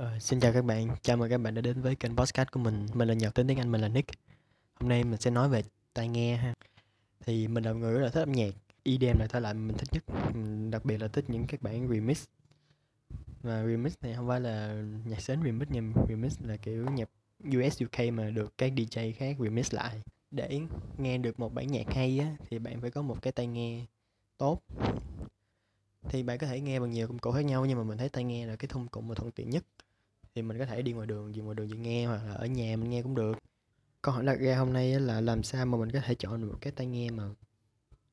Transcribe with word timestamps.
Ờ, 0.00 0.18
xin 0.18 0.40
chào 0.40 0.52
các 0.52 0.64
bạn, 0.64 0.88
chào 1.02 1.16
mừng 1.16 1.30
các 1.30 1.38
bạn 1.38 1.54
đã 1.54 1.60
đến 1.60 1.82
với 1.82 1.94
kênh 1.94 2.16
podcast 2.16 2.50
của 2.50 2.60
mình. 2.60 2.86
Mình 2.94 3.08
là 3.08 3.14
Nhật 3.14 3.34
tên 3.34 3.48
tiếng 3.48 3.58
Anh, 3.58 3.72
mình 3.72 3.80
là 3.80 3.88
Nick. 3.88 4.10
Hôm 4.74 4.88
nay 4.88 5.04
mình 5.04 5.20
sẽ 5.20 5.30
nói 5.30 5.48
về 5.48 5.62
tai 5.94 6.08
nghe 6.08 6.36
ha. 6.36 6.54
Thì 7.20 7.48
mình 7.48 7.64
là 7.64 7.72
một 7.72 7.78
người 7.78 7.92
rất 7.92 8.00
là 8.00 8.08
thích 8.08 8.20
âm 8.20 8.32
nhạc, 8.32 8.50
EDM 8.82 9.18
là 9.18 9.26
thể 9.26 9.40
loại 9.40 9.54
mình 9.54 9.76
thích 9.76 9.88
nhất. 9.92 10.04
Mình 10.34 10.70
đặc 10.70 10.84
biệt 10.84 10.98
là 10.98 11.08
thích 11.08 11.24
những 11.28 11.46
các 11.46 11.62
bản 11.62 11.88
remix. 11.88 12.24
Và 13.42 13.64
remix 13.66 13.94
này 14.02 14.14
không 14.14 14.28
phải 14.28 14.40
là 14.40 14.82
nhạc 15.04 15.20
sến 15.20 15.42
remix 15.44 15.68
nha, 15.68 15.80
remix 16.08 16.40
là 16.40 16.56
kiểu 16.56 16.86
nhạc 16.90 17.08
US 17.44 17.82
UK 17.82 18.12
mà 18.12 18.30
được 18.30 18.58
các 18.58 18.72
DJ 18.72 19.12
khác 19.12 19.36
remix 19.40 19.74
lại. 19.74 20.02
Để 20.30 20.60
nghe 20.98 21.18
được 21.18 21.40
một 21.40 21.54
bản 21.54 21.66
nhạc 21.66 21.94
hay 21.94 22.18
á 22.18 22.36
thì 22.50 22.58
bạn 22.58 22.80
phải 22.80 22.90
có 22.90 23.02
một 23.02 23.22
cái 23.22 23.32
tai 23.32 23.46
nghe 23.46 23.86
tốt 24.38 24.62
thì 26.08 26.22
bạn 26.22 26.38
có 26.38 26.46
thể 26.46 26.60
nghe 26.60 26.80
bằng 26.80 26.90
nhiều 26.90 27.08
công 27.08 27.18
cụ 27.18 27.32
khác 27.32 27.44
nhau 27.44 27.66
nhưng 27.66 27.78
mà 27.78 27.84
mình 27.84 27.98
thấy 27.98 28.08
tai 28.08 28.24
nghe 28.24 28.46
là 28.46 28.56
cái 28.56 28.68
thông 28.68 28.88
cụ 28.88 29.00
mà 29.00 29.14
thuận 29.14 29.30
tiện 29.30 29.50
nhất 29.50 29.64
thì 30.34 30.42
mình 30.42 30.58
có 30.58 30.66
thể 30.66 30.82
đi 30.82 30.92
ngoài 30.92 31.06
đường 31.06 31.34
gì 31.34 31.40
ngoài 31.40 31.54
đường 31.54 31.68
gì 31.68 31.76
nghe 31.76 32.06
hoặc 32.06 32.22
là 32.26 32.34
ở 32.34 32.46
nhà 32.46 32.76
mình 32.76 32.90
nghe 32.90 33.02
cũng 33.02 33.14
được. 33.14 33.38
Câu 34.02 34.14
hỏi 34.14 34.24
đặt 34.24 34.38
ra 34.40 34.58
hôm 34.58 34.72
nay 34.72 35.00
là 35.00 35.20
làm 35.20 35.42
sao 35.42 35.66
mà 35.66 35.78
mình 35.78 35.90
có 35.92 36.00
thể 36.00 36.14
chọn 36.14 36.40
được 36.40 36.48
một 36.52 36.58
cái 36.60 36.72
tai 36.72 36.86
nghe 36.86 37.10
mà 37.10 37.24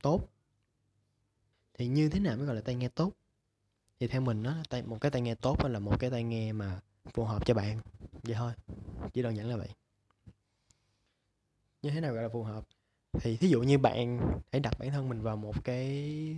tốt? 0.01 0.29
Thì 1.73 1.87
như 1.87 2.09
thế 2.09 2.19
nào 2.19 2.37
mới 2.37 2.45
gọi 2.45 2.55
là 2.55 2.61
tai 2.61 2.75
nghe 2.75 2.89
tốt? 2.89 3.13
Thì 3.99 4.07
theo 4.07 4.21
mình 4.21 4.43
nó 4.43 4.55
một 4.85 4.97
cái 5.01 5.11
tai 5.11 5.21
nghe 5.21 5.35
tốt 5.35 5.65
là 5.65 5.79
một 5.79 5.99
cái 5.99 6.09
tai 6.09 6.23
nghe 6.23 6.53
mà 6.53 6.79
phù 7.13 7.23
hợp 7.23 7.45
cho 7.45 7.53
bạn. 7.53 7.81
Vậy 8.23 8.35
thôi, 8.35 8.53
chỉ 9.13 9.21
đơn 9.21 9.37
giản 9.37 9.49
là 9.49 9.57
vậy. 9.57 9.69
Như 11.81 11.89
thế 11.89 12.01
nào 12.01 12.13
gọi 12.13 12.23
là 12.23 12.29
phù 12.29 12.43
hợp? 12.43 12.67
Thì 13.13 13.37
thí 13.37 13.47
dụ 13.47 13.61
như 13.61 13.77
bạn 13.77 14.19
hãy 14.51 14.59
đặt 14.59 14.79
bản 14.79 14.91
thân 14.91 15.09
mình 15.09 15.21
vào 15.21 15.37
một 15.37 15.63
cái 15.63 16.37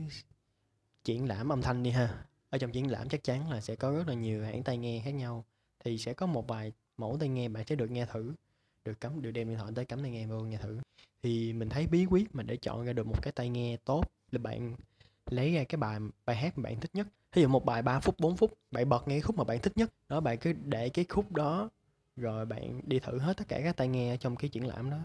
triển 1.04 1.28
lãm 1.28 1.52
âm 1.52 1.62
thanh 1.62 1.84
đi 1.84 1.90
ha. 1.90 2.26
Ở 2.50 2.58
trong 2.58 2.72
triển 2.72 2.92
lãm 2.92 3.10
chắc 3.10 3.24
chắn 3.24 3.50
là 3.50 3.62
sẽ 3.62 3.76
có 3.76 3.92
rất 3.92 4.08
là 4.08 4.14
nhiều 4.14 4.44
hãng 4.44 4.64
tai 4.64 4.78
nghe 4.78 5.02
khác 5.06 5.12
nhau 5.12 5.46
thì 5.90 5.98
sẽ 5.98 6.14
có 6.14 6.26
một 6.26 6.48
vài 6.48 6.72
mẫu 6.98 7.18
tai 7.20 7.30
nghe 7.30 7.50
bạn 7.50 7.66
sẽ 7.68 7.76
được 7.76 7.92
nghe 7.92 8.06
thử 8.06 8.34
được 8.86 9.02
cắm 9.02 9.22
được 9.22 9.32
đem 9.32 9.48
điện 9.48 9.58
thoại 9.58 9.72
tới 9.76 9.86
cắm 9.86 10.02
tai 10.02 10.12
nghe 10.12 10.28
vô 10.28 10.40
nghe 10.40 10.58
thử. 10.58 10.80
Thì 11.24 11.54
mình 11.54 11.70
thấy 11.70 11.88
bí 11.88 12.06
quyết 12.06 12.36
mà 12.36 12.44
để 12.44 12.58
chọn 12.58 12.86
ra 12.86 12.94
được 12.94 13.08
một 13.08 13.22
cái 13.22 13.32
tai 13.32 13.50
nghe 13.50 13.78
tốt 13.86 14.04
là 14.32 14.40
bạn 14.40 14.76
lấy 15.30 15.54
ra 15.54 15.64
cái 15.64 15.78
bài 15.78 16.00
bài 16.26 16.36
hát 16.36 16.58
mà 16.58 16.64
bạn 16.64 16.80
thích 16.80 16.92
nhất. 16.94 17.08
Ví 17.34 17.42
dụ 17.42 17.48
một 17.48 17.66
bài 17.66 17.82
3 17.82 18.00
phút 18.00 18.20
4 18.20 18.38
phút 18.38 18.54
bạn 18.72 18.90
bật 18.90 19.08
nghe 19.08 19.20
khúc 19.22 19.38
mà 19.38 19.44
bạn 19.44 19.60
thích 19.60 19.78
nhất. 19.78 19.94
Đó 20.10 20.20
bạn 20.20 20.38
cứ 20.38 20.54
để 20.54 20.90
cái 20.90 21.06
khúc 21.10 21.32
đó 21.32 21.70
rồi 22.16 22.46
bạn 22.46 22.82
đi 22.84 23.00
thử 23.00 23.20
hết 23.20 23.38
tất 23.38 23.48
cả 23.48 23.62
các 23.64 23.78
tai 23.78 23.88
nghe 23.88 24.18
trong 24.18 24.36
cái 24.36 24.50
triển 24.50 24.68
lãm 24.68 24.90
đó. 24.90 24.98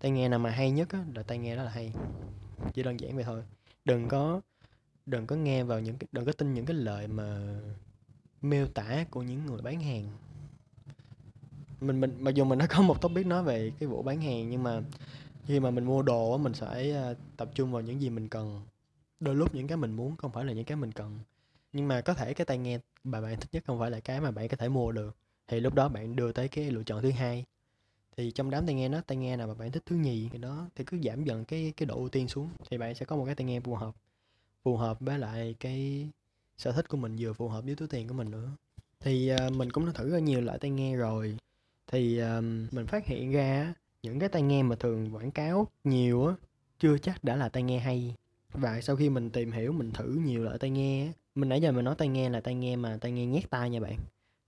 Tai 0.00 0.10
nghe 0.10 0.28
nào 0.28 0.38
mà 0.38 0.50
hay 0.50 0.70
nhất 0.70 0.88
á, 0.92 1.04
là 1.14 1.22
tai 1.22 1.38
nghe 1.38 1.56
đó 1.56 1.62
là 1.62 1.70
hay. 1.70 1.92
Chỉ 2.74 2.82
đơn 2.82 3.00
giản 3.00 3.14
vậy 3.14 3.24
thôi. 3.24 3.42
Đừng 3.84 4.08
có 4.08 4.40
đừng 5.06 5.26
có 5.26 5.36
nghe 5.36 5.64
vào 5.64 5.80
những 5.80 5.96
cái 5.98 6.08
đừng 6.12 6.24
có 6.24 6.32
tin 6.32 6.54
những 6.54 6.66
cái 6.66 6.76
lời 6.76 7.08
mà 7.08 7.58
miêu 8.42 8.66
tả 8.66 9.04
của 9.10 9.22
những 9.22 9.46
người 9.46 9.62
bán 9.62 9.80
hàng 9.80 10.08
mình 11.80 12.00
mình 12.00 12.16
mặc 12.20 12.34
dù 12.34 12.44
mình 12.44 12.58
đã 12.58 12.66
có 12.66 12.82
một 12.82 13.02
topic 13.02 13.26
nói 13.26 13.42
về 13.42 13.72
cái 13.78 13.88
vụ 13.88 14.02
bán 14.02 14.20
hàng 14.20 14.50
nhưng 14.50 14.62
mà 14.62 14.80
khi 15.46 15.60
mà 15.60 15.70
mình 15.70 15.84
mua 15.84 16.02
đồ 16.02 16.38
mình 16.38 16.54
sẽ 16.54 16.92
à, 16.94 17.14
tập 17.36 17.50
trung 17.54 17.72
vào 17.72 17.82
những 17.82 18.02
gì 18.02 18.10
mình 18.10 18.28
cần. 18.28 18.60
Đôi 19.20 19.34
lúc 19.34 19.54
những 19.54 19.66
cái 19.66 19.76
mình 19.76 19.92
muốn 19.92 20.16
không 20.16 20.32
phải 20.32 20.44
là 20.44 20.52
những 20.52 20.64
cái 20.64 20.76
mình 20.76 20.92
cần. 20.92 21.18
Nhưng 21.72 21.88
mà 21.88 22.00
có 22.00 22.14
thể 22.14 22.34
cái 22.34 22.44
tai 22.44 22.58
nghe 22.58 22.78
mà 23.04 23.20
bạn 23.20 23.40
thích 23.40 23.48
nhất 23.52 23.64
không 23.66 23.78
phải 23.78 23.90
là 23.90 24.00
cái 24.00 24.20
mà 24.20 24.30
bạn 24.30 24.48
có 24.48 24.56
thể 24.56 24.68
mua 24.68 24.92
được. 24.92 25.16
Thì 25.48 25.60
lúc 25.60 25.74
đó 25.74 25.88
bạn 25.88 26.16
đưa 26.16 26.32
tới 26.32 26.48
cái 26.48 26.70
lựa 26.70 26.82
chọn 26.82 27.02
thứ 27.02 27.10
hai. 27.10 27.44
Thì 28.16 28.30
trong 28.30 28.50
đám 28.50 28.66
tai 28.66 28.74
nghe 28.74 28.88
đó 28.88 29.00
tai 29.06 29.16
nghe 29.16 29.36
nào 29.36 29.46
mà 29.46 29.54
bạn 29.54 29.72
thích 29.72 29.82
thứ 29.86 29.96
nhì 29.96 30.28
thì 30.32 30.38
đó 30.38 30.66
thì 30.74 30.84
cứ 30.84 30.98
giảm 31.04 31.24
dần 31.24 31.44
cái 31.44 31.72
cái 31.76 31.86
độ 31.86 31.96
ưu 31.96 32.08
tiên 32.08 32.28
xuống. 32.28 32.48
Thì 32.70 32.78
bạn 32.78 32.94
sẽ 32.94 33.06
có 33.06 33.16
một 33.16 33.24
cái 33.24 33.34
tai 33.34 33.44
nghe 33.44 33.60
phù 33.60 33.74
hợp 33.74 33.94
phù 34.64 34.76
hợp 34.76 35.00
với 35.00 35.18
lại 35.18 35.54
cái 35.60 36.08
sở 36.56 36.72
thích 36.72 36.88
của 36.88 36.96
mình 36.96 37.16
vừa 37.18 37.32
phù 37.32 37.48
hợp 37.48 37.64
với 37.64 37.74
túi 37.74 37.88
tiền 37.88 38.08
của 38.08 38.14
mình 38.14 38.30
nữa. 38.30 38.50
Thì 39.00 39.32
uh, 39.34 39.52
mình 39.56 39.70
cũng 39.70 39.86
đã 39.86 39.92
thử 39.92 40.10
rất 40.10 40.18
nhiều 40.18 40.40
loại 40.40 40.58
tai 40.58 40.70
nghe 40.70 40.96
rồi 40.96 41.36
thì 41.88 42.18
um, 42.18 42.66
mình 42.70 42.86
phát 42.86 43.06
hiện 43.06 43.32
ra 43.32 43.74
những 44.02 44.18
cái 44.18 44.28
tai 44.28 44.42
nghe 44.42 44.62
mà 44.62 44.76
thường 44.76 45.14
quảng 45.14 45.30
cáo 45.30 45.68
nhiều 45.84 46.26
á 46.26 46.34
chưa 46.78 46.98
chắc 46.98 47.24
đã 47.24 47.36
là 47.36 47.48
tai 47.48 47.62
nghe 47.62 47.78
hay. 47.78 48.14
Và 48.52 48.80
sau 48.80 48.96
khi 48.96 49.10
mình 49.10 49.30
tìm 49.30 49.52
hiểu 49.52 49.72
mình 49.72 49.90
thử 49.90 50.20
nhiều 50.24 50.44
loại 50.44 50.58
tai 50.58 50.70
nghe 50.70 51.12
mình 51.34 51.48
nãy 51.48 51.60
giờ 51.60 51.72
mình 51.72 51.84
nói 51.84 51.94
tai 51.98 52.08
nghe 52.08 52.28
là 52.28 52.40
tai 52.40 52.54
nghe 52.54 52.76
mà 52.76 52.98
tai 53.00 53.12
nghe 53.12 53.26
nhét 53.26 53.50
tai 53.50 53.70
nha 53.70 53.80
bạn 53.80 53.96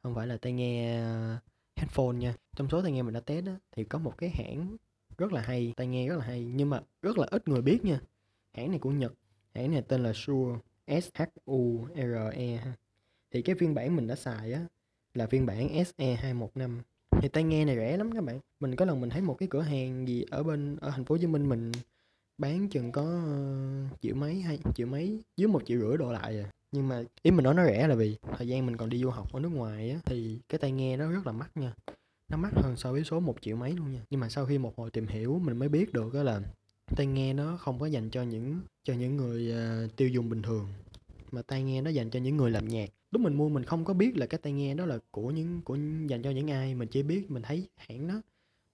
không 0.02 0.14
phải 0.14 0.26
là 0.26 0.36
tai 0.36 0.52
nghe 0.52 1.00
ờ, 1.00 1.36
headphone 1.76 2.16
nha. 2.16 2.34
Trong 2.56 2.68
số 2.68 2.82
tai 2.82 2.92
nghe 2.92 3.02
mình 3.02 3.14
đã 3.14 3.20
test 3.20 3.46
á 3.46 3.56
thì 3.72 3.84
có 3.84 3.98
một 3.98 4.18
cái 4.18 4.30
hãng 4.30 4.76
rất 5.18 5.32
là 5.32 5.40
hay 5.40 5.74
tai 5.76 5.86
nghe 5.86 6.08
rất 6.08 6.16
là 6.18 6.24
hay 6.24 6.44
nhưng 6.44 6.70
mà 6.70 6.80
rất 7.02 7.18
là 7.18 7.26
ít 7.30 7.48
người 7.48 7.62
biết 7.62 7.84
nha. 7.84 8.00
Hãng 8.52 8.70
này 8.70 8.78
của 8.78 8.90
nhật 8.90 9.12
hãng 9.54 9.70
này 9.70 9.82
tên 9.82 10.02
là 10.02 10.12
Shure 10.14 10.58
S-H-U-R-E 10.86 12.58
thì 13.30 13.42
cái 13.42 13.54
phiên 13.58 13.74
bản 13.74 13.96
mình 13.96 14.06
đã 14.06 14.16
xài 14.16 14.52
á 14.52 14.66
là 15.14 15.26
phiên 15.26 15.46
bản 15.46 15.68
SE215 15.68 16.80
thì 17.20 17.28
tai 17.28 17.44
nghe 17.44 17.64
này 17.64 17.76
rẻ 17.76 17.96
lắm 17.96 18.12
các 18.12 18.24
bạn. 18.24 18.40
Mình 18.60 18.76
có 18.76 18.84
lần 18.84 19.00
mình 19.00 19.10
thấy 19.10 19.22
một 19.22 19.34
cái 19.38 19.48
cửa 19.50 19.60
hàng 19.60 20.08
gì 20.08 20.24
ở 20.30 20.42
bên 20.42 20.76
ở 20.76 20.90
thành 20.90 21.04
phố 21.04 21.14
Hồ 21.14 21.18
Chí 21.18 21.26
Minh 21.26 21.48
mình 21.48 21.72
bán 22.38 22.68
chừng 22.68 22.92
có 22.92 23.02
uh, 23.02 24.00
triệu 24.00 24.14
mấy 24.14 24.40
hay 24.40 24.58
triệu 24.74 24.86
mấy 24.86 25.20
dưới 25.36 25.48
một 25.48 25.62
triệu 25.66 25.80
rưỡi 25.80 25.96
độ 25.96 26.12
lại 26.12 26.40
à. 26.40 26.50
Nhưng 26.72 26.88
mà 26.88 27.02
ý 27.22 27.30
mình 27.30 27.44
nói 27.44 27.54
nó 27.54 27.66
rẻ 27.66 27.88
là 27.88 27.94
vì 27.94 28.16
thời 28.36 28.48
gian 28.48 28.66
mình 28.66 28.76
còn 28.76 28.88
đi 28.88 28.98
du 28.98 29.10
học 29.10 29.32
ở 29.32 29.40
nước 29.40 29.48
ngoài 29.48 29.90
á 29.90 29.98
thì 30.04 30.38
cái 30.48 30.58
tai 30.58 30.72
nghe 30.72 30.96
nó 30.96 31.10
rất 31.10 31.26
là 31.26 31.32
mắc 31.32 31.50
nha. 31.54 31.74
Nó 32.28 32.36
mắc 32.36 32.52
hơn 32.54 32.76
so 32.76 32.92
với 32.92 33.04
số 33.04 33.20
một 33.20 33.36
triệu 33.40 33.56
mấy 33.56 33.72
luôn 33.72 33.92
nha. 33.92 34.00
Nhưng 34.10 34.20
mà 34.20 34.28
sau 34.28 34.46
khi 34.46 34.58
một 34.58 34.76
hồi 34.76 34.90
tìm 34.90 35.06
hiểu 35.06 35.40
mình 35.44 35.56
mới 35.56 35.68
biết 35.68 35.92
được 35.92 36.14
đó 36.14 36.22
là 36.22 36.40
tai 36.96 37.06
nghe 37.06 37.32
nó 37.32 37.56
không 37.56 37.78
có 37.78 37.86
dành 37.86 38.10
cho 38.10 38.22
những 38.22 38.60
cho 38.84 38.94
những 38.94 39.16
người 39.16 39.54
uh, 39.84 39.96
tiêu 39.96 40.08
dùng 40.08 40.28
bình 40.28 40.42
thường 40.42 40.66
mà 41.32 41.42
tai 41.42 41.62
nghe 41.62 41.82
nó 41.82 41.90
dành 41.90 42.10
cho 42.10 42.20
những 42.20 42.36
người 42.36 42.50
làm 42.50 42.68
nhạc 42.68 42.90
lúc 43.10 43.22
mình 43.22 43.34
mua 43.34 43.48
mình 43.48 43.64
không 43.64 43.84
có 43.84 43.94
biết 43.94 44.16
là 44.16 44.26
cái 44.26 44.38
tai 44.42 44.52
nghe 44.52 44.74
đó 44.74 44.86
là 44.86 44.98
của 45.10 45.30
những, 45.30 45.62
của 45.62 45.76
dành 46.06 46.22
cho 46.22 46.30
những 46.30 46.50
ai. 46.50 46.74
Mình 46.74 46.88
chỉ 46.88 47.02
biết, 47.02 47.30
mình 47.30 47.42
thấy 47.42 47.68
hãng 47.76 48.08
đó 48.08 48.22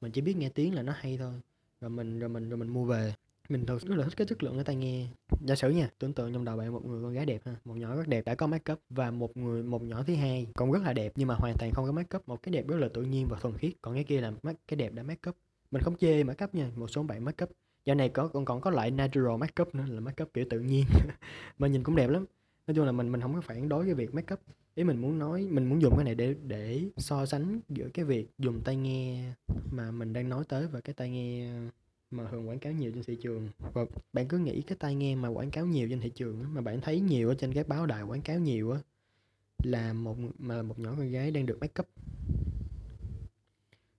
mình 0.01 0.13
chỉ 0.13 0.21
biết 0.21 0.37
nghe 0.37 0.49
tiếng 0.49 0.75
là 0.75 0.83
nó 0.83 0.93
hay 0.97 1.17
thôi. 1.17 1.33
Rồi 1.81 1.91
mình 1.91 2.19
rồi 2.19 2.29
mình 2.29 2.49
rồi 2.49 2.57
mình 2.57 2.69
mua 2.69 2.85
về. 2.85 3.15
Mình 3.49 3.67
thật 3.67 3.83
rất 3.83 3.95
là 3.97 4.05
thích 4.05 4.17
cái 4.17 4.27
chất 4.27 4.43
lượng 4.43 4.55
cái 4.55 4.65
tai 4.65 4.77
nghe. 4.77 5.07
Giả 5.47 5.55
sử 5.55 5.71
nha, 5.71 5.91
tưởng 5.99 6.13
tượng 6.13 6.33
trong 6.33 6.45
đầu 6.45 6.57
bạn 6.57 6.73
một 6.73 6.85
người 6.85 7.03
con 7.03 7.13
gái 7.13 7.27
đẹp 7.27 7.41
ha, 7.45 7.57
một 7.65 7.75
nhỏ 7.75 7.97
rất 7.97 8.09
đẹp 8.09 8.25
đã 8.25 8.35
có 8.35 8.47
make 8.47 8.73
up 8.73 8.81
và 8.91 9.11
một 9.11 9.37
người, 9.37 9.63
một 9.63 9.83
nhỏ 9.83 10.03
thứ 10.07 10.15
hai 10.15 10.47
cũng 10.55 10.73
rất 10.73 10.83
là 10.83 10.93
đẹp 10.93 11.13
nhưng 11.17 11.29
mà 11.29 11.35
hoàn 11.35 11.55
toàn 11.59 11.73
không 11.73 11.87
có 11.87 11.93
make 11.93 12.17
up 12.17 12.29
một 12.29 12.43
cái 12.43 12.53
đẹp 12.53 12.69
rất 12.69 12.77
là 12.77 12.89
tự 12.95 13.03
nhiên 13.03 13.27
và 13.31 13.39
thuần 13.41 13.59
khiết. 13.59 13.73
Còn 13.83 13.95
cái 13.95 14.05
kia 14.05 14.21
là 14.21 14.33
cái 14.69 14.77
đẹp 14.77 14.93
đã 14.93 15.03
make 15.03 15.29
up 15.29 15.37
mình 15.71 15.83
không 15.83 15.97
chê 15.97 16.25
make 16.25 16.45
up 16.45 16.55
nha, 16.55 16.71
một 16.77 16.89
số 16.89 17.03
bạn 17.03 17.25
make 17.25 17.45
up 17.45 17.51
Dạo 17.87 17.97
này 17.97 18.09
có, 18.09 18.29
còn 18.29 18.45
còn 18.45 18.61
có 18.61 18.71
loại 18.71 18.91
natural 18.91 19.37
make 19.37 19.63
up 19.63 19.75
nữa 19.75 19.85
là 19.89 20.01
make 20.01 20.25
up 20.25 20.35
kiểu 20.35 20.45
tự 20.51 20.61
nhiên. 20.61 20.85
Mà 21.59 21.69
nhìn 21.69 21.83
cũng 21.83 21.97
đẹp 21.97 22.11
lắm. 22.11 22.25
Nói 22.67 22.75
chung 22.75 22.87
là 22.87 22.93
mình 22.93 23.13
mình 23.13 23.21
không 23.21 23.35
có 23.35 23.41
phản 23.41 23.69
đối 23.69 23.85
cái 23.85 23.95
việc 23.95 24.15
makeup. 24.15 24.41
Ý 24.75 24.85
mình 24.85 25.01
muốn 25.01 25.19
nói, 25.19 25.47
mình 25.51 25.69
muốn 25.69 25.83
dùng 25.83 25.93
cái 25.97 26.05
này 26.05 26.15
để 26.15 26.35
để 26.47 26.83
so 26.97 27.27
sánh 27.27 27.61
giữa 27.69 27.89
cái 27.95 28.05
việc 28.05 28.31
dùng 28.39 28.61
tai 28.65 28.77
nghe 28.77 29.33
mà 29.73 29.91
mình 29.91 30.13
đang 30.13 30.29
nói 30.29 30.45
tới 30.49 30.67
và 30.67 30.81
cái 30.81 30.95
tai 30.95 31.11
nghe 31.11 31.51
mà 32.11 32.25
thường 32.31 32.49
quảng 32.49 32.59
cáo 32.59 32.73
nhiều 32.73 32.93
trên 32.95 33.03
thị 33.05 33.17
trường 33.23 33.49
và 33.75 33.85
bạn 34.13 34.29
cứ 34.29 34.39
nghĩ 34.39 34.63
cái 34.63 34.77
tai 34.81 34.95
nghe 34.95 35.15
mà 35.15 35.29
quảng 35.29 35.51
cáo 35.51 35.67
nhiều 35.67 35.89
trên 35.89 36.01
thị 36.01 36.11
trường 36.11 36.55
mà 36.55 36.61
bạn 36.61 36.81
thấy 36.81 37.01
nhiều 37.01 37.29
ở 37.29 37.35
trên 37.35 37.53
các 37.53 37.69
báo 37.69 37.87
đài 37.87 38.03
quảng 38.03 38.23
cáo 38.23 38.39
nhiều 38.39 38.71
á, 38.71 38.81
là 39.65 39.93
một, 39.93 40.17
mà 40.39 40.57
là 40.57 40.63
một 40.63 40.79
nhỏ 40.79 40.95
con 40.99 41.11
gái 41.11 41.31
đang 41.31 41.47
được 41.47 41.59
make 41.61 41.81
up 41.81 41.89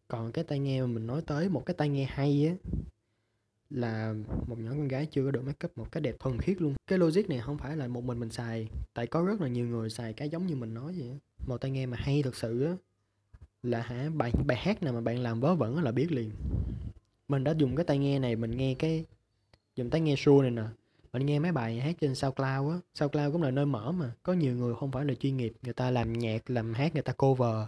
còn 0.07 0.31
cái 0.31 0.44
tai 0.44 0.59
nghe 0.59 0.81
mà 0.81 0.88
mình 0.88 1.07
nói 1.07 1.22
tới, 1.28 1.49
một 1.49 1.66
cái 1.66 1.75
tai 1.78 1.89
nghe 1.89 2.05
hay 2.05 2.47
á 2.47 2.69
là 3.69 4.13
một 4.47 4.59
nhỏ 4.59 4.72
con 4.72 4.88
gái 4.88 5.05
chưa 5.05 5.25
có 5.25 5.31
được 5.31 5.41
make 5.45 5.66
up 5.66 5.78
một 5.78 5.91
cái 5.91 6.01
đẹp 6.01 6.16
thuần 6.19 6.39
khiết 6.39 6.61
luôn. 6.61 6.75
Cái 6.88 7.00
logic 7.00 7.29
này 7.29 7.39
không 7.39 7.57
phải 7.57 7.78
là 7.78 7.88
một 7.88 8.03
mình 8.03 8.19
mình 8.19 8.29
xài, 8.29 8.69
tại 8.94 9.07
có 9.07 9.23
rất 9.23 9.41
là 9.41 9.47
nhiều 9.47 9.67
người 9.67 9.89
xài 9.89 10.13
cái 10.13 10.29
giống 10.29 10.47
như 10.47 10.55
mình 10.55 10.73
nói 10.73 10.94
vậy 10.97 11.17
một 11.47 11.57
tai 11.57 11.72
nghe 11.72 11.85
mà 11.85 11.97
hay 12.00 12.23
thật 12.23 12.35
sự 12.35 12.63
á, 12.63 12.75
là 13.63 13.81
hả, 13.81 14.09
bài 14.16 14.31
bài 14.45 14.57
hát 14.57 14.83
nào 14.83 14.94
mà 14.94 15.01
bạn 15.01 15.19
làm 15.19 15.39
vớ 15.39 15.55
vẩn 15.55 15.83
là 15.83 15.91
biết 15.91 16.11
liền. 16.11 16.31
Mình 17.28 17.44
đã 17.44 17.51
dùng 17.57 17.75
cái 17.75 17.85
tai 17.85 17.97
nghe 17.97 18.19
này, 18.19 18.35
mình 18.35 18.51
nghe 18.51 18.75
cái, 18.79 19.05
dùng 19.75 19.89
tai 19.89 20.01
nghe 20.01 20.16
Shure 20.16 20.49
này 20.49 20.51
nè, 20.51 20.69
mình 21.13 21.25
nghe 21.25 21.39
mấy 21.39 21.51
bài 21.51 21.79
hát 21.79 21.95
trên 22.01 22.16
SoundCloud 22.16 22.72
á. 22.72 22.79
SoundCloud 22.94 23.34
cũng 23.34 23.41
là 23.41 23.51
nơi 23.51 23.66
mở 23.66 23.91
mà, 23.91 24.11
có 24.23 24.34
nhiều 24.34 24.55
người 24.55 24.75
không 24.75 24.91
phải 24.91 25.05
là 25.05 25.13
chuyên 25.13 25.38
nghiệp, 25.38 25.53
người 25.61 25.73
ta 25.73 25.91
làm 25.91 26.13
nhạc, 26.13 26.49
làm 26.49 26.73
hát, 26.73 26.94
người 26.94 27.03
ta 27.03 27.13
cover 27.13 27.67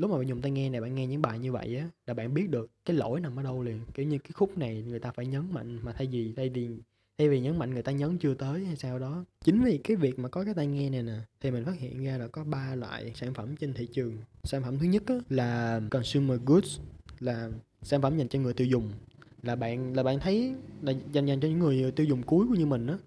lúc 0.00 0.10
mà 0.10 0.18
bạn 0.18 0.28
dùng 0.28 0.40
tai 0.40 0.50
nghe 0.50 0.70
này 0.70 0.80
bạn 0.80 0.94
nghe 0.94 1.06
những 1.06 1.22
bài 1.22 1.38
như 1.38 1.52
vậy 1.52 1.76
á 1.76 1.88
là 2.06 2.14
bạn 2.14 2.34
biết 2.34 2.50
được 2.50 2.70
cái 2.84 2.96
lỗi 2.96 3.20
nằm 3.20 3.36
ở 3.36 3.42
đâu 3.42 3.62
liền. 3.62 3.80
Kiểu 3.94 4.06
như 4.06 4.18
cái 4.18 4.30
khúc 4.32 4.58
này 4.58 4.82
người 4.82 4.98
ta 4.98 5.10
phải 5.10 5.26
nhấn 5.26 5.42
mạnh 5.52 5.78
mà 5.82 5.92
thay 5.92 6.06
vì 6.06 6.32
thay 6.36 6.48
vì 6.48 6.68
thay 7.18 7.28
vì 7.28 7.40
nhấn 7.40 7.58
mạnh 7.58 7.74
người 7.74 7.82
ta 7.82 7.92
nhấn 7.92 8.18
chưa 8.18 8.34
tới 8.34 8.64
hay 8.64 8.76
sao 8.76 8.98
đó. 8.98 9.24
Chính 9.44 9.64
vì 9.64 9.78
cái 9.78 9.96
việc 9.96 10.18
mà 10.18 10.28
có 10.28 10.44
cái 10.44 10.54
tai 10.54 10.66
nghe 10.66 10.90
này 10.90 11.02
nè 11.02 11.18
thì 11.40 11.50
mình 11.50 11.64
phát 11.64 11.78
hiện 11.78 12.04
ra 12.04 12.18
là 12.18 12.28
có 12.28 12.44
ba 12.44 12.74
loại 12.74 13.12
sản 13.14 13.34
phẩm 13.34 13.56
trên 13.56 13.74
thị 13.74 13.88
trường. 13.92 14.16
Sản 14.44 14.62
phẩm 14.62 14.78
thứ 14.78 14.86
nhất 14.86 15.02
á, 15.06 15.14
là 15.28 15.80
consumer 15.90 16.40
goods 16.46 16.78
là 17.20 17.50
sản 17.82 18.02
phẩm 18.02 18.18
dành 18.18 18.28
cho 18.28 18.38
người 18.38 18.52
tiêu 18.52 18.66
dùng. 18.66 18.90
Là 19.42 19.56
bạn 19.56 19.96
là 19.96 20.02
bạn 20.02 20.20
thấy 20.20 20.54
là 20.82 20.92
dành 21.12 21.26
dành 21.26 21.40
cho 21.40 21.48
những 21.48 21.58
người 21.58 21.90
tiêu 21.90 22.06
dùng 22.06 22.22
cuối 22.22 22.46
của 22.48 22.54
như 22.54 22.66
mình 22.66 22.86
á 22.86 22.98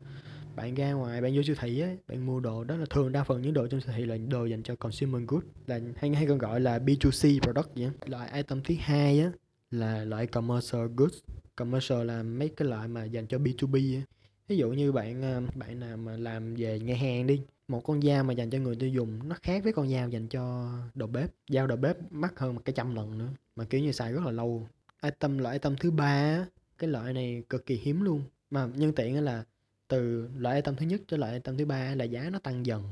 bạn 0.55 0.75
ra 0.75 0.91
ngoài, 0.91 1.21
bạn 1.21 1.35
vô 1.35 1.41
siêu 1.43 1.55
thị 1.59 1.79
á, 1.79 1.89
bạn 2.07 2.25
mua 2.25 2.39
đồ 2.39 2.63
đó 2.63 2.77
là 2.77 2.85
thường 2.89 3.11
đa 3.11 3.23
phần 3.23 3.41
những 3.41 3.53
đồ 3.53 3.67
trong 3.67 3.81
siêu 3.81 3.93
thị 3.97 4.05
là 4.05 4.17
đồ 4.17 4.45
dành 4.45 4.63
cho 4.63 4.75
consumer 4.75 5.21
good 5.27 5.43
là 5.67 5.79
hay 5.95 6.15
hay 6.15 6.27
còn 6.27 6.37
gọi 6.37 6.59
là 6.59 6.79
B2C 6.79 7.39
product 7.39 7.69
vậy 7.75 7.89
loại 8.05 8.29
item 8.33 8.61
thứ 8.63 8.75
hai 8.79 9.19
á 9.19 9.31
là 9.71 10.05
loại 10.05 10.27
commercial 10.27 10.87
goods. 10.95 11.17
Commercial 11.55 12.05
là 12.05 12.23
mấy 12.23 12.49
cái 12.49 12.67
loại 12.67 12.87
mà 12.87 13.03
dành 13.03 13.27
cho 13.27 13.37
B2B 13.37 13.95
ấy. 13.95 14.03
ví 14.47 14.57
dụ 14.57 14.71
như 14.71 14.91
bạn 14.91 15.21
ờ, 15.21 15.41
bạn 15.55 15.79
nào 15.79 15.97
mà 15.97 16.17
làm 16.17 16.55
về 16.55 16.79
nhà 16.79 16.95
hàng 16.95 17.27
đi, 17.27 17.41
một 17.67 17.81
con 17.83 18.01
dao 18.01 18.23
mà 18.23 18.33
dành 18.33 18.49
cho 18.49 18.57
người 18.57 18.75
tiêu 18.75 18.89
dùng, 18.89 19.29
nó 19.29 19.35
khác 19.43 19.63
với 19.63 19.73
con 19.73 19.89
dao 19.89 20.09
dành 20.09 20.27
cho 20.27 20.71
đầu 20.93 21.07
bếp. 21.07 21.29
Dao 21.49 21.67
đầu 21.67 21.77
bếp 21.77 21.97
mắc 22.11 22.39
hơn 22.39 22.55
một 22.55 22.61
cái 22.65 22.73
trăm 22.73 22.95
lần 22.95 23.17
nữa, 23.17 23.29
mà 23.55 23.63
kiểu 23.63 23.81
như 23.81 23.91
xài 23.91 24.13
rất 24.13 24.25
là 24.25 24.31
lâu. 24.31 24.67
Item, 25.03 25.37
loại 25.37 25.55
item 25.55 25.75
thứ 25.79 25.91
ba 25.91 26.45
cái 26.77 26.89
loại 26.89 27.13
này 27.13 27.43
cực 27.49 27.65
kỳ 27.65 27.75
hiếm 27.75 28.01
luôn. 28.01 28.21
Mà 28.49 28.67
nhân 28.75 28.93
tiện 28.93 29.23
là 29.23 29.43
từ 29.87 30.29
loại 30.37 30.55
item 30.55 30.75
thứ 30.75 30.85
nhất 30.85 31.01
cho 31.07 31.17
loại 31.17 31.33
item 31.33 31.57
thứ 31.57 31.65
ba 31.65 31.95
là 31.95 32.05
giá 32.05 32.29
nó 32.29 32.39
tăng 32.39 32.65
dần 32.65 32.83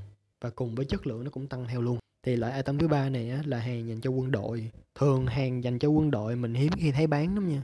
và 0.41 0.49
cùng 0.49 0.75
với 0.75 0.85
chất 0.85 1.07
lượng 1.07 1.23
nó 1.23 1.29
cũng 1.29 1.47
tăng 1.47 1.67
theo 1.67 1.81
luôn. 1.81 1.97
Thì 2.23 2.35
loại 2.35 2.55
item 2.55 2.77
thứ 2.77 2.87
ba 2.87 3.09
này 3.09 3.29
á, 3.29 3.41
là 3.45 3.59
hàng 3.59 3.87
dành 3.87 4.01
cho 4.01 4.09
quân 4.09 4.31
đội 4.31 4.71
thường 4.95 5.25
hàng 5.25 5.63
dành 5.63 5.79
cho 5.79 5.87
quân 5.87 6.11
đội 6.11 6.35
mình 6.35 6.53
hiếm 6.53 6.71
khi 6.77 6.91
thấy 6.91 7.07
bán 7.07 7.35
lắm 7.35 7.49
nha. 7.49 7.63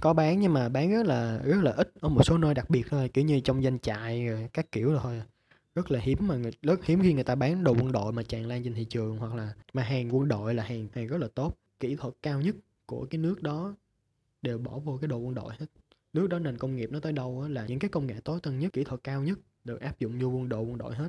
Có 0.00 0.12
bán 0.12 0.40
nhưng 0.40 0.52
mà 0.52 0.68
bán 0.68 0.92
rất 0.92 1.06
là 1.06 1.38
rất 1.44 1.62
là 1.62 1.70
ít 1.70 1.92
ở 2.00 2.08
một 2.08 2.22
số 2.24 2.38
nơi 2.38 2.54
đặc 2.54 2.70
biệt 2.70 2.86
thôi 2.90 3.10
kiểu 3.14 3.24
như 3.24 3.40
trong 3.40 3.62
danh 3.62 3.78
trại 3.78 4.28
các 4.52 4.72
kiểu 4.72 4.92
rồi 4.92 5.00
thôi. 5.02 5.22
Rất 5.74 5.90
là 5.90 6.00
hiếm 6.00 6.18
mà 6.20 6.36
người, 6.36 6.52
rất 6.62 6.84
hiếm 6.84 7.02
khi 7.02 7.12
người 7.12 7.24
ta 7.24 7.34
bán 7.34 7.64
đồ 7.64 7.72
quân 7.72 7.92
đội 7.92 8.12
mà 8.12 8.22
tràn 8.22 8.46
lan 8.46 8.64
trên 8.64 8.74
thị 8.74 8.84
trường 8.84 9.18
hoặc 9.18 9.34
là 9.34 9.54
mà 9.72 9.82
hàng 9.82 10.16
quân 10.16 10.28
đội 10.28 10.54
là 10.54 10.62
hàng 10.62 10.88
hàng 10.94 11.06
rất 11.06 11.18
là 11.18 11.28
tốt. 11.34 11.56
Kỹ 11.80 11.96
thuật 11.96 12.14
cao 12.22 12.40
nhất 12.40 12.56
của 12.86 13.06
cái 13.10 13.18
nước 13.18 13.42
đó 13.42 13.74
đều 14.42 14.58
bỏ 14.58 14.78
vô 14.78 14.98
cái 15.00 15.08
đồ 15.08 15.16
quân 15.16 15.34
đội 15.34 15.54
hết 15.58 15.66
nước 16.16 16.26
đó 16.26 16.38
nền 16.38 16.58
công 16.58 16.76
nghiệp 16.76 16.92
nó 16.92 17.00
tới 17.00 17.12
đâu 17.12 17.48
là 17.48 17.66
những 17.66 17.78
cái 17.78 17.88
công 17.90 18.06
nghệ 18.06 18.14
tối 18.24 18.40
tân 18.42 18.58
nhất 18.58 18.72
kỹ 18.72 18.84
thuật 18.84 19.00
cao 19.04 19.22
nhất 19.22 19.38
được 19.64 19.80
áp 19.80 19.98
dụng 19.98 20.18
vô 20.18 20.28
quân 20.28 20.48
đội 20.48 20.62
quân 20.64 20.78
đội 20.78 20.94
hết. 20.94 21.08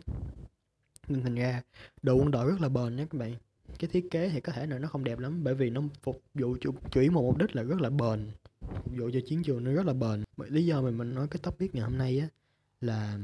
Nên 1.07 1.21
thành 1.21 1.35
ra 1.35 1.61
đồ 2.01 2.15
quân 2.15 2.31
đội 2.31 2.51
rất 2.51 2.61
là 2.61 2.69
bền 2.69 2.95
nha 2.95 3.05
các 3.05 3.17
bạn. 3.19 3.35
Cái 3.79 3.89
thiết 3.93 4.07
kế 4.11 4.29
thì 4.29 4.41
có 4.41 4.53
thể 4.53 4.67
là 4.67 4.79
nó 4.79 4.87
không 4.87 5.03
đẹp 5.03 5.19
lắm 5.19 5.43
bởi 5.43 5.53
vì 5.55 5.69
nó 5.69 5.81
phục 6.03 6.21
vụ 6.33 6.57
chủ, 6.61 6.71
chủ 6.91 7.01
yếu 7.01 7.11
một 7.11 7.21
mục 7.21 7.37
đích 7.37 7.55
là 7.55 7.63
rất 7.63 7.81
là 7.81 7.89
bền. 7.89 8.31
Phục 8.61 8.97
vụ 8.97 9.09
cho 9.13 9.19
chiến 9.27 9.43
trường 9.43 9.63
nó 9.63 9.71
rất 9.71 9.85
là 9.85 9.93
bền. 9.93 10.23
Lý 10.37 10.65
do 10.65 10.81
mà 10.81 10.91
mình 10.91 11.15
nói 11.15 11.27
cái 11.31 11.39
topic 11.43 11.75
ngày 11.75 11.83
hôm 11.83 11.97
nay 11.97 12.19
á 12.19 12.27
là 12.81 13.17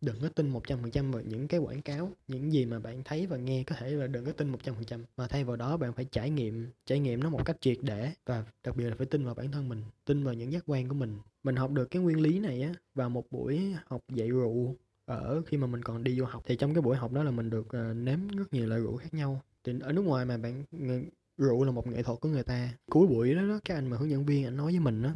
đừng 0.00 0.16
có 0.22 0.28
tin 0.28 0.52
100% 0.52 1.12
vào 1.12 1.22
những 1.22 1.48
cái 1.48 1.60
quảng 1.60 1.82
cáo 1.82 2.10
những 2.28 2.52
gì 2.52 2.66
mà 2.66 2.78
bạn 2.78 3.02
thấy 3.04 3.26
và 3.26 3.36
nghe 3.36 3.64
có 3.64 3.76
thể 3.78 3.90
là 3.90 4.06
đừng 4.06 4.24
có 4.24 4.32
tin 4.32 4.52
100% 4.52 5.00
mà 5.16 5.26
thay 5.28 5.44
vào 5.44 5.56
đó 5.56 5.76
bạn 5.76 5.92
phải 5.92 6.04
trải 6.04 6.30
nghiệm 6.30 6.70
trải 6.86 6.98
nghiệm 6.98 7.20
nó 7.20 7.30
một 7.30 7.44
cách 7.44 7.56
triệt 7.60 7.78
để 7.82 8.12
và 8.26 8.44
đặc 8.64 8.76
biệt 8.76 8.84
là 8.84 8.94
phải 8.96 9.06
tin 9.06 9.24
vào 9.24 9.34
bản 9.34 9.50
thân 9.50 9.68
mình 9.68 9.82
tin 10.04 10.24
vào 10.24 10.34
những 10.34 10.52
giác 10.52 10.62
quan 10.66 10.88
của 10.88 10.94
mình. 10.94 11.18
Mình 11.44 11.56
học 11.56 11.70
được 11.72 11.84
cái 11.84 12.02
nguyên 12.02 12.20
lý 12.20 12.38
này 12.38 12.62
á 12.62 12.74
vào 12.94 13.10
một 13.10 13.24
buổi 13.30 13.74
học 13.86 14.00
dạy 14.08 14.28
rượu 14.28 14.76
ở 15.04 15.42
khi 15.46 15.56
mà 15.56 15.66
mình 15.66 15.82
còn 15.82 16.04
đi 16.04 16.20
vô 16.20 16.26
học. 16.26 16.42
Thì 16.46 16.56
trong 16.56 16.74
cái 16.74 16.82
buổi 16.82 16.96
học 16.96 17.12
đó 17.12 17.22
là 17.22 17.30
mình 17.30 17.50
được 17.50 17.66
uh, 17.66 17.96
nếm 17.96 18.28
rất 18.28 18.52
nhiều 18.52 18.66
loại 18.66 18.80
rượu 18.80 18.96
khác 18.96 19.14
nhau. 19.14 19.42
Thì 19.64 19.72
ở 19.80 19.92
nước 19.92 20.02
ngoài 20.02 20.24
mà 20.24 20.36
bạn 20.36 20.64
ờ, 20.88 21.00
rượu 21.38 21.64
là 21.64 21.70
một 21.70 21.86
nghệ 21.86 22.02
thuật 22.02 22.20
của 22.20 22.28
người 22.28 22.42
ta. 22.42 22.68
Cuối 22.90 23.06
buổi 23.06 23.34
đó, 23.34 23.42
đó 23.42 23.60
các 23.64 23.74
anh 23.74 23.90
mà 23.90 23.96
hướng 23.96 24.10
dẫn 24.10 24.26
viên 24.26 24.44
anh 24.44 24.56
nói 24.56 24.72
với 24.72 24.80
mình 24.80 25.02
đó 25.02 25.10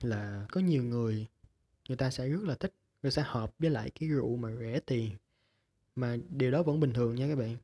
là 0.00 0.46
có 0.52 0.60
nhiều 0.60 0.84
người 0.84 1.26
người 1.88 1.96
ta 1.96 2.10
sẽ 2.10 2.28
rất 2.28 2.42
là 2.42 2.54
thích 2.54 2.72
người 3.02 3.12
sẽ 3.12 3.22
hợp 3.26 3.52
với 3.58 3.70
lại 3.70 3.90
cái 3.90 4.08
rượu 4.08 4.36
mà 4.36 4.56
rẻ 4.60 4.80
tiền. 4.80 5.10
Mà 5.96 6.16
điều 6.30 6.50
đó 6.50 6.62
vẫn 6.62 6.80
bình 6.80 6.92
thường 6.92 7.14
nha 7.14 7.28
các 7.28 7.38
bạn. 7.38 7.56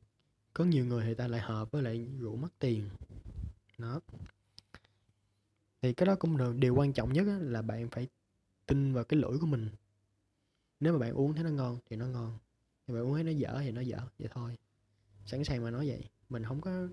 Có 0.53 0.65
nhiều 0.65 0.85
người 0.85 1.05
thì 1.05 1.13
ta 1.13 1.27
lại 1.27 1.41
hợp 1.41 1.71
với 1.71 1.81
lại 1.81 2.07
rượu 2.19 2.35
mất 2.35 2.49
tiền. 2.59 2.89
Đó. 3.77 3.99
Thì 5.81 5.93
cái 5.93 6.05
đó 6.05 6.15
cũng 6.15 6.37
được 6.37 6.55
điều 6.57 6.75
quan 6.75 6.93
trọng 6.93 7.13
nhất 7.13 7.25
là 7.41 7.61
bạn 7.61 7.89
phải 7.89 8.07
tin 8.65 8.93
vào 8.93 9.03
cái 9.03 9.19
lưỡi 9.19 9.37
của 9.41 9.47
mình. 9.47 9.69
Nếu 10.79 10.93
mà 10.93 10.99
bạn 10.99 11.13
uống 11.13 11.33
thấy 11.33 11.43
nó 11.43 11.49
ngon 11.49 11.79
thì 11.89 11.95
nó 11.95 12.05
ngon. 12.05 12.37
Nếu 12.87 12.97
bạn 12.97 13.05
uống 13.05 13.13
thấy 13.13 13.23
nó 13.23 13.31
dở 13.31 13.57
thì 13.59 13.71
nó 13.71 13.81
dở 13.81 13.97
vậy 14.19 14.29
thôi. 14.33 14.57
Sẵn 15.25 15.43
sàng 15.43 15.63
mà 15.63 15.71
nói 15.71 15.87
vậy. 15.87 16.09
Mình 16.29 16.43
không 16.43 16.61
có 16.61 16.87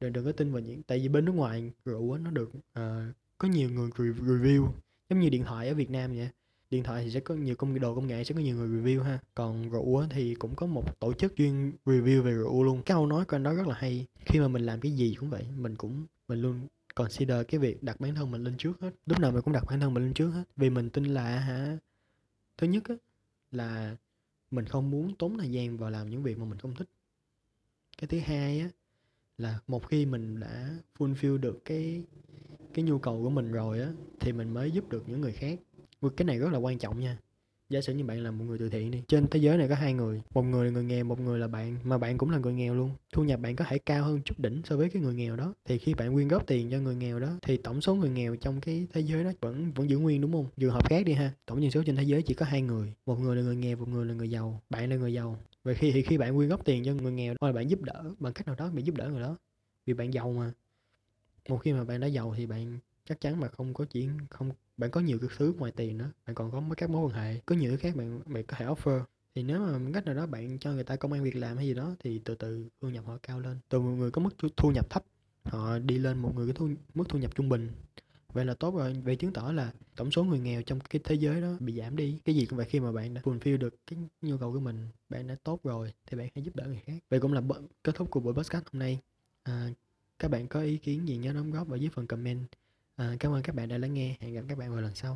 đừng, 0.00 0.12
đừng 0.12 0.24
có 0.24 0.32
tin 0.32 0.52
vào 0.52 0.60
những 0.60 0.82
tại 0.82 0.98
vì 0.98 1.08
bên 1.08 1.24
nước 1.24 1.32
ngoài 1.32 1.72
rượu 1.84 2.18
nó 2.18 2.30
được 2.30 2.50
uh, 2.54 3.14
có 3.38 3.48
nhiều 3.48 3.70
người 3.70 3.90
review 3.90 4.68
giống 5.10 5.20
như 5.20 5.28
điện 5.28 5.44
thoại 5.44 5.68
ở 5.68 5.74
Việt 5.74 5.90
Nam 5.90 6.16
vậy 6.16 6.28
điện 6.70 6.82
thoại 6.82 7.04
thì 7.04 7.10
sẽ 7.10 7.20
có 7.20 7.34
nhiều 7.34 7.54
công 7.54 7.80
đồ 7.80 7.94
công 7.94 8.06
nghệ 8.06 8.24
sẽ 8.24 8.34
có 8.34 8.40
nhiều 8.40 8.56
người 8.56 8.68
review 8.68 9.02
ha. 9.02 9.18
Còn 9.34 9.70
rượu 9.70 10.04
thì 10.10 10.34
cũng 10.34 10.54
có 10.54 10.66
một 10.66 11.00
tổ 11.00 11.12
chức 11.12 11.36
chuyên 11.36 11.72
review 11.84 12.22
về 12.22 12.32
rượu 12.32 12.64
luôn. 12.64 12.82
Cái 12.82 12.94
câu 12.94 13.06
nói 13.06 13.24
của 13.24 13.36
anh 13.36 13.42
đó 13.42 13.54
rất 13.54 13.66
là 13.66 13.74
hay. 13.74 14.06
Khi 14.24 14.40
mà 14.40 14.48
mình 14.48 14.66
làm 14.66 14.80
cái 14.80 14.92
gì 14.92 15.16
cũng 15.20 15.30
vậy 15.30 15.46
mình 15.56 15.76
cũng 15.76 16.06
mình 16.28 16.42
luôn 16.42 16.60
consider 16.94 17.46
cái 17.48 17.60
việc 17.60 17.82
đặt 17.82 18.00
bản 18.00 18.14
thân 18.14 18.30
mình 18.30 18.44
lên 18.44 18.54
trước 18.58 18.80
hết. 18.80 18.90
Lúc 19.06 19.20
nào 19.20 19.32
mình 19.32 19.42
cũng 19.42 19.52
đặt 19.52 19.64
bản 19.68 19.80
thân 19.80 19.94
mình 19.94 20.04
lên 20.04 20.14
trước 20.14 20.30
hết. 20.30 20.44
Vì 20.56 20.70
mình 20.70 20.90
tin 20.90 21.04
là 21.04 21.38
hả 21.38 21.78
thứ 22.58 22.66
nhất 22.66 22.84
á, 22.88 22.94
là 23.52 23.96
mình 24.50 24.64
không 24.64 24.90
muốn 24.90 25.14
tốn 25.18 25.38
thời 25.38 25.50
gian 25.50 25.76
vào 25.76 25.90
làm 25.90 26.10
những 26.10 26.22
việc 26.22 26.38
mà 26.38 26.44
mình 26.44 26.58
không 26.58 26.74
thích. 26.74 26.88
Cái 27.98 28.08
thứ 28.08 28.18
hai 28.18 28.60
á 28.60 28.68
là 29.38 29.60
một 29.66 29.88
khi 29.88 30.06
mình 30.06 30.40
đã 30.40 30.70
fulfill 30.98 31.38
được 31.38 31.64
cái 31.64 32.02
cái 32.74 32.84
nhu 32.84 32.98
cầu 32.98 33.22
của 33.22 33.30
mình 33.30 33.52
rồi 33.52 33.80
á 33.80 33.92
thì 34.20 34.32
mình 34.32 34.54
mới 34.54 34.70
giúp 34.70 34.88
được 34.88 35.08
những 35.08 35.20
người 35.20 35.32
khác 35.32 35.58
cái 36.16 36.26
này 36.26 36.38
rất 36.38 36.52
là 36.52 36.58
quan 36.58 36.78
trọng 36.78 37.00
nha. 37.00 37.18
Giả 37.68 37.80
sử 37.80 37.94
như 37.94 38.04
bạn 38.04 38.22
là 38.22 38.30
một 38.30 38.44
người 38.44 38.58
từ 38.58 38.68
thiện 38.68 38.90
đi, 38.90 39.02
trên 39.08 39.26
thế 39.26 39.40
giới 39.40 39.58
này 39.58 39.68
có 39.68 39.74
hai 39.74 39.94
người, 39.94 40.22
một 40.34 40.42
người 40.42 40.64
là 40.64 40.70
người 40.70 40.84
nghèo, 40.84 41.04
một 41.04 41.20
người 41.20 41.38
là 41.38 41.48
bạn, 41.48 41.76
mà 41.84 41.98
bạn 41.98 42.18
cũng 42.18 42.30
là 42.30 42.38
người 42.38 42.52
nghèo 42.52 42.74
luôn. 42.74 42.90
Thu 43.12 43.24
nhập 43.24 43.40
bạn 43.40 43.56
có 43.56 43.64
thể 43.68 43.78
cao 43.78 44.04
hơn 44.04 44.20
chút 44.24 44.38
đỉnh 44.38 44.62
so 44.64 44.76
với 44.76 44.90
cái 44.90 45.02
người 45.02 45.14
nghèo 45.14 45.36
đó. 45.36 45.54
Thì 45.64 45.78
khi 45.78 45.94
bạn 45.94 46.14
quyên 46.14 46.28
góp 46.28 46.46
tiền 46.46 46.70
cho 46.70 46.78
người 46.78 46.96
nghèo 46.96 47.20
đó, 47.20 47.38
thì 47.42 47.56
tổng 47.56 47.80
số 47.80 47.94
người 47.94 48.10
nghèo 48.10 48.36
trong 48.36 48.60
cái 48.60 48.86
thế 48.92 49.00
giới 49.00 49.24
đó 49.24 49.30
vẫn 49.40 49.72
vẫn 49.72 49.90
giữ 49.90 49.98
nguyên, 49.98 50.20
đúng 50.20 50.32
không? 50.32 50.46
Trường 50.56 50.70
hợp 50.70 50.88
khác 50.88 51.04
đi 51.06 51.12
ha, 51.12 51.32
tổng 51.46 51.62
dân 51.62 51.70
số 51.70 51.82
trên 51.86 51.96
thế 51.96 52.02
giới 52.02 52.22
chỉ 52.22 52.34
có 52.34 52.46
hai 52.46 52.62
người, 52.62 52.92
một 53.06 53.20
người 53.20 53.36
là 53.36 53.42
người 53.42 53.56
nghèo, 53.56 53.76
một 53.76 53.88
người 53.88 54.06
là 54.06 54.14
người 54.14 54.30
giàu, 54.30 54.62
bạn 54.70 54.90
là 54.90 54.96
người 54.96 55.12
giàu. 55.12 55.38
Vậy 55.64 55.74
khi 55.74 55.92
thì 55.92 56.02
khi 56.02 56.18
bạn 56.18 56.36
quyên 56.36 56.48
góp 56.48 56.64
tiền 56.64 56.84
cho 56.84 56.94
người 56.94 57.12
nghèo 57.12 57.34
hoặc 57.40 57.48
là 57.48 57.52
bạn 57.52 57.70
giúp 57.70 57.82
đỡ, 57.82 58.04
bằng 58.18 58.32
cách 58.32 58.46
nào 58.46 58.56
đó 58.56 58.70
bạn 58.74 58.86
giúp 58.86 58.96
đỡ 58.96 59.08
người 59.08 59.20
đó? 59.20 59.36
Vì 59.86 59.94
bạn 59.94 60.12
giàu 60.12 60.32
mà. 60.32 60.52
Một 61.48 61.58
khi 61.58 61.72
mà 61.72 61.84
bạn 61.84 62.00
đã 62.00 62.06
giàu 62.06 62.34
thì 62.36 62.46
bạn 62.46 62.78
chắc 63.06 63.20
chắn 63.20 63.40
mà 63.40 63.48
không 63.48 63.74
có 63.74 63.84
chuyện 63.84 64.18
không 64.30 64.50
bạn 64.76 64.90
có 64.90 65.00
nhiều 65.00 65.18
cái 65.18 65.30
thứ 65.36 65.54
ngoài 65.58 65.72
tiền 65.76 65.98
nữa 65.98 66.10
bạn 66.26 66.34
còn 66.34 66.50
có 66.50 66.60
mấy 66.60 66.76
các 66.76 66.90
mối 66.90 67.06
quan 67.06 67.14
hệ 67.14 67.40
có 67.46 67.54
nhiều 67.54 67.70
thứ 67.70 67.76
khác 67.76 67.96
bạn 67.96 68.20
bạn 68.26 68.44
có 68.44 68.56
thể 68.58 68.66
offer. 68.66 69.00
Thì 69.34 69.42
nếu 69.42 69.60
mà 69.60 69.78
cách 69.94 70.04
nào 70.04 70.14
đó 70.14 70.26
bạn 70.26 70.58
cho 70.58 70.72
người 70.72 70.84
ta 70.84 70.96
công 70.96 71.12
an 71.12 71.22
việc 71.22 71.36
làm 71.36 71.56
hay 71.56 71.66
gì 71.66 71.74
đó 71.74 71.94
thì 71.98 72.20
từ 72.24 72.34
từ 72.34 72.68
thu 72.80 72.88
nhập 72.88 73.04
họ 73.06 73.18
cao 73.22 73.40
lên. 73.40 73.58
Từ 73.68 73.80
một 73.80 73.90
người 73.90 74.10
có 74.10 74.22
mức 74.22 74.30
thu 74.56 74.70
nhập 74.70 74.90
thấp 74.90 75.04
họ 75.44 75.78
đi 75.78 75.98
lên 75.98 76.18
một 76.18 76.32
người 76.34 76.46
có 76.46 76.52
thu, 76.52 76.68
mức 76.94 77.04
thu 77.08 77.18
nhập 77.18 77.34
trung 77.34 77.48
bình. 77.48 77.70
Vậy 78.32 78.44
là 78.44 78.54
tốt 78.54 78.74
rồi 78.74 78.94
vậy 79.04 79.16
chứng 79.16 79.32
tỏ 79.32 79.52
là 79.52 79.72
tổng 79.96 80.10
số 80.10 80.24
người 80.24 80.38
nghèo 80.38 80.62
trong 80.62 80.80
cái 80.80 81.00
thế 81.04 81.14
giới 81.14 81.40
đó 81.40 81.56
bị 81.60 81.78
giảm 81.78 81.96
đi. 81.96 82.18
Cái 82.24 82.34
gì 82.34 82.46
cũng 82.46 82.56
vậy 82.56 82.66
khi 82.66 82.80
mà 82.80 82.92
bạn 82.92 83.14
đã 83.14 83.20
fulfill 83.20 83.58
được 83.58 83.74
cái 83.86 83.98
nhu 84.22 84.38
cầu 84.38 84.52
của 84.52 84.60
mình 84.60 84.88
bạn 85.08 85.26
đã 85.26 85.36
tốt 85.44 85.60
rồi 85.64 85.92
thì 86.06 86.16
bạn 86.16 86.28
hãy 86.34 86.44
giúp 86.44 86.56
đỡ 86.56 86.66
người 86.66 86.82
khác. 86.86 86.98
Vậy 87.10 87.20
cũng 87.20 87.32
là 87.32 87.42
kết 87.84 87.94
thúc 87.94 88.10
của 88.10 88.20
buổi 88.20 88.34
podcast 88.34 88.64
hôm 88.72 88.80
nay. 88.80 89.00
À, 89.42 89.68
các 90.18 90.30
bạn 90.30 90.48
có 90.48 90.60
ý 90.60 90.76
kiến 90.76 91.08
gì 91.08 91.16
nhớ 91.16 91.32
đóng 91.32 91.50
góp 91.50 91.70
ở 91.70 91.76
dưới 91.76 91.90
phần 91.90 92.06
comment. 92.06 92.46
À, 92.96 93.16
cảm 93.20 93.32
ơn 93.32 93.42
các 93.42 93.54
bạn 93.54 93.68
đã 93.68 93.78
lắng 93.78 93.94
nghe. 93.94 94.16
Hẹn 94.20 94.34
gặp 94.34 94.42
các 94.48 94.58
bạn 94.58 94.70
vào 94.72 94.80
lần 94.80 94.94
sau. 94.94 95.14